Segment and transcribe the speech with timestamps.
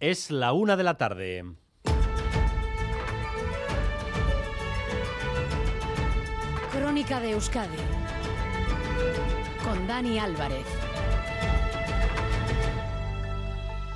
[0.00, 1.44] Es la una de la tarde.
[6.70, 7.76] Crónica de Euskadi
[9.64, 10.64] con Dani Álvarez.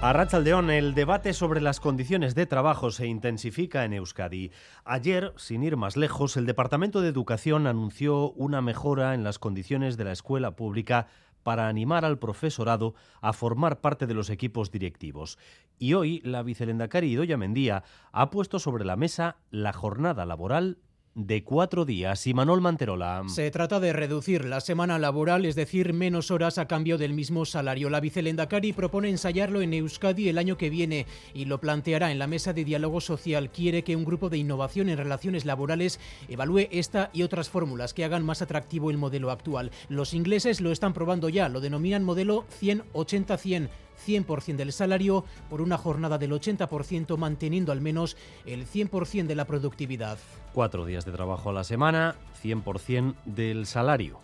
[0.01, 4.51] A Rachaldeón, el debate sobre las condiciones de trabajo se intensifica en Euskadi.
[4.85, 9.97] Ayer, sin ir más lejos, el Departamento de Educación anunció una mejora en las condiciones
[9.97, 11.07] de la escuela pública
[11.43, 15.39] para animar al profesorado a formar parte de los equipos directivos.
[15.79, 20.79] Y hoy la vicelendacari Idoya Mendía ha puesto sobre la mesa la jornada laboral
[21.15, 22.27] de cuatro días.
[22.27, 23.23] Y Manuel Manterola.
[23.27, 27.45] Se trata de reducir la semana laboral, es decir, menos horas a cambio del mismo
[27.45, 27.91] salario.
[27.91, 32.27] La vicelendacari propone ensayarlo en Euskadi el año que viene y lo planteará en la
[32.27, 33.51] mesa de diálogo social.
[33.51, 38.05] Quiere que un grupo de innovación en relaciones laborales evalúe esta y otras fórmulas que
[38.05, 39.71] hagan más atractivo el modelo actual.
[39.89, 43.69] Los ingleses lo están probando ya, lo denominan modelo 100-80-100
[44.07, 49.45] 100% del salario por una jornada del 80% manteniendo al menos el 100% de la
[49.45, 50.19] productividad.
[50.53, 54.19] Cuatro días de trabajo a la semana, 100% del salario.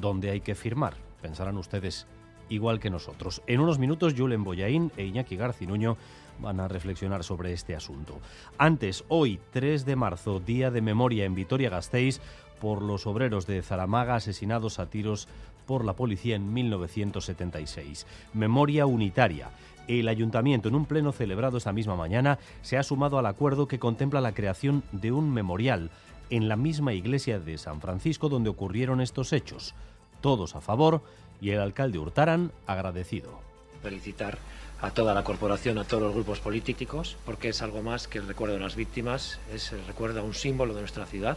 [0.00, 0.94] ¿Dónde hay que firmar?
[1.20, 2.06] Pensarán ustedes
[2.48, 3.42] igual que nosotros.
[3.46, 5.96] En unos minutos, Julen Boyaín e Iñaki Garcinuño
[6.40, 8.20] van a reflexionar sobre este asunto.
[8.58, 12.20] Antes, hoy, 3 de marzo, día de memoria en Vitoria-Gasteiz
[12.60, 15.28] por los obreros de Zaramaga asesinados a tiros
[15.68, 18.06] por la policía en 1976.
[18.32, 19.50] Memoria unitaria.
[19.86, 23.78] El ayuntamiento, en un pleno celebrado esta misma mañana, se ha sumado al acuerdo que
[23.78, 25.90] contempla la creación de un memorial
[26.30, 29.74] en la misma iglesia de San Francisco donde ocurrieron estos hechos.
[30.22, 31.02] Todos a favor
[31.40, 33.40] y el alcalde Hurtaran agradecido.
[33.82, 34.38] Felicitar
[34.80, 38.26] a toda la corporación, a todos los grupos políticos, porque es algo más que el
[38.26, 41.36] recuerdo de las víctimas, es el recuerdo a un símbolo de nuestra ciudad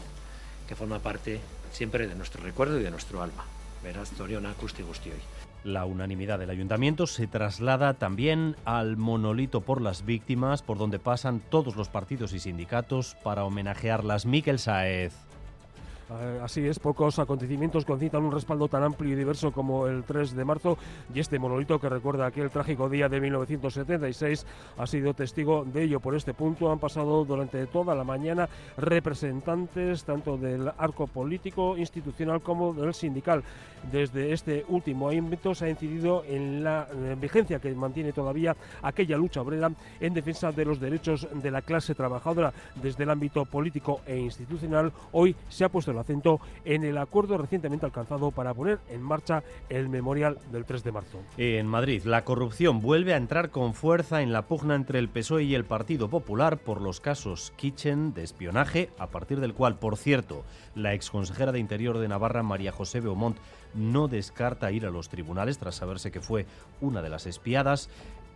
[0.68, 1.42] que forma parte
[1.74, 3.44] siempre de nuestro recuerdo y de nuestro alma.
[5.64, 11.40] La unanimidad del ayuntamiento se traslada también al monolito por las víctimas, por donde pasan
[11.50, 14.26] todos los partidos y sindicatos para homenajearlas.
[14.26, 15.31] Miquel Saez.
[16.20, 20.36] Eh, así es, pocos acontecimientos concitan un respaldo tan amplio y diverso como el 3
[20.36, 20.78] de marzo
[21.14, 24.46] y este monolito que recuerda aquel trágico día de 1976
[24.78, 26.00] ha sido testigo de ello.
[26.02, 32.42] Por este punto han pasado durante toda la mañana representantes tanto del arco político, institucional
[32.42, 33.44] como del sindical.
[33.90, 36.88] Desde este último ámbito se ha incidido en la
[37.20, 41.96] vigencia que mantiene todavía aquella lucha obrera en defensa de los derechos de la clase
[41.96, 42.54] trabajadora.
[42.76, 47.38] Desde el ámbito político e institucional hoy se ha puesto la acento en el acuerdo
[47.38, 51.20] recientemente alcanzado para poner en marcha el memorial del 3 de marzo.
[51.38, 55.44] En Madrid, la corrupción vuelve a entrar con fuerza en la pugna entre el PSOE
[55.44, 59.98] y el Partido Popular por los casos Kitchen de espionaje, a partir del cual, por
[59.98, 60.44] cierto,
[60.76, 63.38] la exconsejera de Interior de Navarra, María José Beaumont,
[63.74, 66.46] no descarta ir a los tribunales tras saberse que fue
[66.82, 67.90] una de las espiadas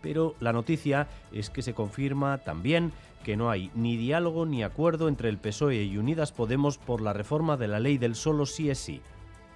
[0.06, 2.92] pero la noticia es que se confirma también
[3.24, 7.12] que no hay ni diálogo ni acuerdo entre el PSOE y Unidas Podemos por la
[7.12, 9.02] reforma de la ley del solo sí es sí.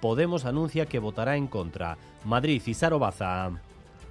[0.00, 1.98] Podemos anuncia que votará en contra.
[2.24, 3.52] Madrid y Sarobaza.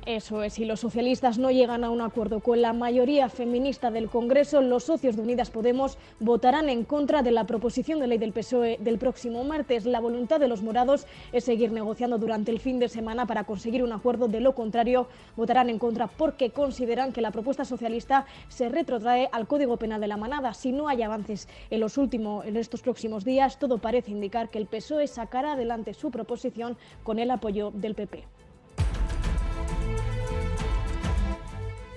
[0.06, 4.10] Eso es, si los socialistas no llegan a un acuerdo con la mayoría feminista del
[4.10, 8.32] Congreso, los socios de Unidas Podemos votarán en contra de la proposición de ley del
[8.32, 9.86] PSOE del próximo martes.
[9.86, 13.84] La voluntad de los morados es seguir negociando durante el fin de semana para conseguir
[13.84, 14.30] un acuerdo.
[14.30, 19.48] De lo contrario, votarán en contra porque consideran que la propuesta socialista se retrotrae al
[19.48, 20.54] Código Penal de la Manada.
[20.54, 24.60] Si no hay avances en, los últimos, en estos próximos días, todo parece indicar que
[24.60, 28.39] el PSOE sacará adelante su proposición con el apoyo del PP.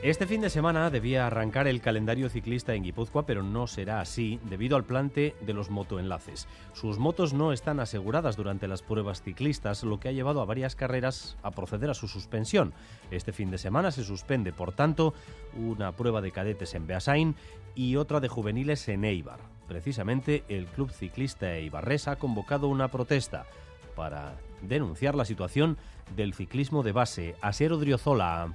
[0.02, 4.40] Este fin de semana debía arrancar el calendario ciclista en Guipúzcoa, pero no será así
[4.50, 6.48] debido al plante de los motoenlaces.
[6.72, 10.74] Sus motos no están aseguradas durante las pruebas ciclistas, lo que ha llevado a varias
[10.74, 12.74] carreras a proceder a su suspensión.
[13.12, 15.14] Este fin de semana se suspende, por tanto,
[15.56, 17.36] una prueba de cadetes en Beasain
[17.76, 19.38] y otra de juveniles en Eibar.
[19.68, 23.46] Precisamente el Club Ciclista Eibarres ha convocado una protesta
[23.94, 25.78] para denunciar la situación
[26.16, 27.36] del ciclismo de base.
[27.40, 28.52] Asier Odriozola.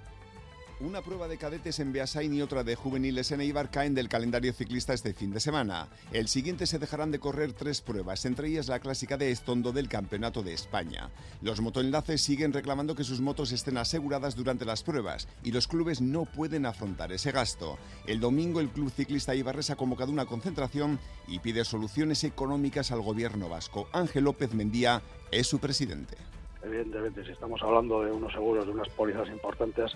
[0.80, 4.54] Una prueba de cadetes en Beasain y otra de juveniles en Eibar caen del calendario
[4.54, 5.88] ciclista este fin de semana.
[6.14, 9.90] El siguiente se dejarán de correr tres pruebas, entre ellas la clásica de Estondo del
[9.90, 11.10] Campeonato de España.
[11.42, 16.00] Los motoenlaces siguen reclamando que sus motos estén aseguradas durante las pruebas y los clubes
[16.00, 17.80] no pueden afrontar ese gasto.
[18.06, 23.02] El domingo el Club Ciclista Ibarres ha convocado una concentración y pide soluciones económicas al
[23.02, 23.88] gobierno vasco.
[23.94, 25.02] Ángel López Mendía
[25.32, 26.18] es su presidente.
[26.62, 29.94] Evidentemente, si estamos hablando de unos seguros, de unas pólizas importantes,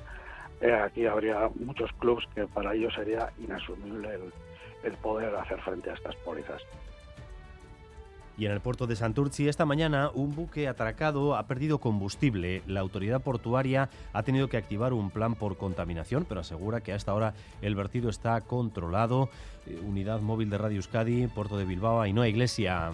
[0.62, 4.20] eh, aquí habría muchos clubes que para ellos sería inasumible
[4.84, 6.62] el, poder hacer frente a estas pólizas.
[8.38, 12.62] Y en el puerto de Santurci esta mañana un buque atracado ha perdido combustible.
[12.66, 16.96] La autoridad portuaria ha tenido que activar un plan por contaminación, pero asegura que a
[16.96, 19.30] esta hora el vertido está controlado.
[19.68, 22.92] Eh, unidad móvil de Radio Euskadi, puerto de Bilbao, Ainhoa Iglesia.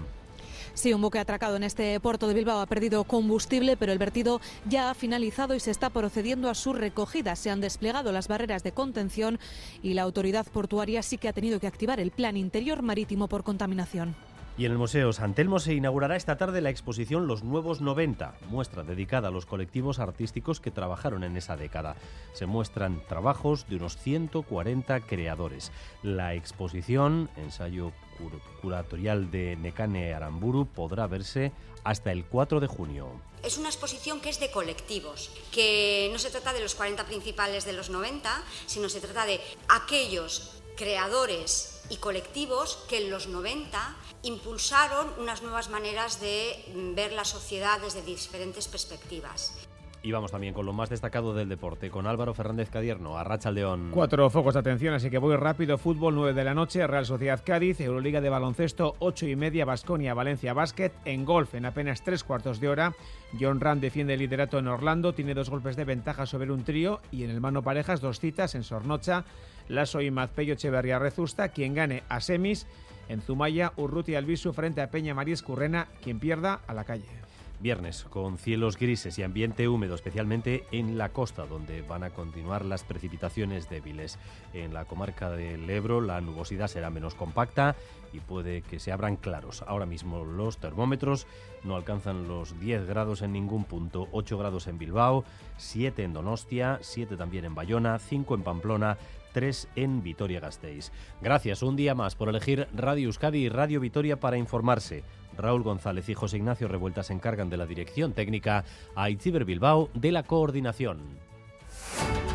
[0.78, 4.40] Sí, un buque atracado en este puerto de Bilbao ha perdido combustible, pero el vertido
[4.70, 7.36] ya ha finalizado y se está procediendo a su recogida.
[7.36, 9.40] Se han desplegado las barreras de contención
[9.82, 13.44] y la autoridad portuaria sí que ha tenido que activar el plan interior marítimo por
[13.44, 14.16] contaminación.
[14.58, 18.34] Y en el Museo San Telmo se inaugurará esta tarde la exposición Los Nuevos 90,
[18.50, 21.96] muestra dedicada a los colectivos artísticos que trabajaron en esa década.
[22.34, 25.72] Se muestran trabajos de unos 140 creadores.
[26.02, 27.92] La exposición, ensayo
[28.64, 31.52] curatorial de Nekane Aramburu, podrá verse
[31.84, 33.12] hasta el 4 de junio.
[33.44, 37.64] Es una exposición que es de colectivos, que no se trata de los 40 principales
[37.64, 39.40] de los 90, sino se trata de
[39.70, 46.64] aquellos creadores y colectivos que en los 90 impulsaron unas nuevas maneras de
[46.96, 49.54] ver la sociedad desde diferentes perspectivas.
[50.04, 53.90] Y vamos también con lo más destacado del deporte, con Álvaro Fernández Cadierno, Arracha León.
[53.92, 55.78] Cuatro focos de atención, así que voy rápido.
[55.78, 60.14] Fútbol, 9 de la noche, Real Sociedad Cádiz, Euroliga de baloncesto, 8 y media, Basconia,
[60.14, 60.92] Valencia Basket.
[61.06, 62.94] En golf, en apenas tres cuartos de hora,
[63.40, 67.02] John Ram defiende el liderato en Orlando, tiene dos golpes de ventaja sobre un trío.
[67.12, 69.26] Y en el mano parejas, dos citas en Sornocha,
[69.68, 71.50] Lasso y Mazpello Echeverría Rezusta.
[71.50, 72.68] Quien gane a semis
[73.10, 77.27] en Zumaya, Urruti Albisu frente a Peña María Escurrena, quien pierda a la calle.
[77.60, 82.64] Viernes, con cielos grises y ambiente húmedo, especialmente en la costa, donde van a continuar
[82.64, 84.20] las precipitaciones débiles.
[84.54, 87.76] En la comarca del Ebro, la nubosidad será menos compacta
[88.14, 89.64] y puede que se abran claros.
[89.68, 91.26] Ahora mismo los termómetros
[91.64, 95.24] no alcanzan los 10 grados en ningún punto, 8 grados en Bilbao,
[95.58, 98.98] 7 en Donostia, 7 también en Bayona, 5 en Pamplona,
[99.34, 100.92] 3 en Vitoria-Gasteiz.
[101.22, 105.04] Gracias un día más por elegir Radio Euskadi y Radio Vitoria para informarse.
[105.38, 109.90] Raúl González y José Ignacio Revuelta se encargan de la dirección técnica, a Itziber Bilbao
[109.94, 111.00] de la coordinación.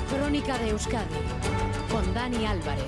[0.08, 1.14] Crónica de Euskadi
[1.90, 2.84] con Dani Álvarez.